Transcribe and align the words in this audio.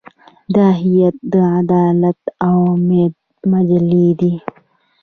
دا 0.55 0.67
هیئت 0.83 1.15
د 1.33 1.35
عدالت 1.57 2.19
او 2.47 2.57
امید 2.73 3.13
مجلې 3.51 4.07
دی. 4.19 4.33